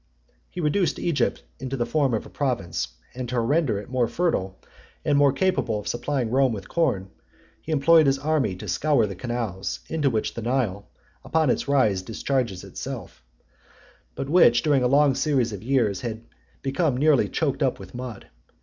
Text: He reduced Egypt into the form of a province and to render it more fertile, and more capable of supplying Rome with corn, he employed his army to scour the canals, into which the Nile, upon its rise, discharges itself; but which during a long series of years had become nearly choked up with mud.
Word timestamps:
He 0.49 0.59
reduced 0.61 0.97
Egypt 0.97 1.43
into 1.59 1.77
the 1.77 1.85
form 1.85 2.15
of 2.15 2.25
a 2.25 2.29
province 2.31 2.87
and 3.13 3.29
to 3.29 3.39
render 3.39 3.77
it 3.77 3.87
more 3.87 4.07
fertile, 4.07 4.59
and 5.05 5.15
more 5.15 5.31
capable 5.31 5.79
of 5.79 5.87
supplying 5.87 6.31
Rome 6.31 6.53
with 6.53 6.67
corn, 6.67 7.11
he 7.61 7.71
employed 7.71 8.07
his 8.07 8.17
army 8.17 8.55
to 8.55 8.67
scour 8.67 9.05
the 9.05 9.13
canals, 9.15 9.79
into 9.89 10.09
which 10.09 10.33
the 10.33 10.41
Nile, 10.41 10.87
upon 11.23 11.51
its 11.51 11.67
rise, 11.67 12.01
discharges 12.01 12.63
itself; 12.63 13.21
but 14.15 14.27
which 14.27 14.63
during 14.63 14.81
a 14.81 14.87
long 14.87 15.13
series 15.13 15.53
of 15.53 15.61
years 15.61 16.01
had 16.01 16.23
become 16.63 16.97
nearly 16.97 17.29
choked 17.29 17.61
up 17.61 17.77
with 17.77 17.93
mud. 17.93 18.25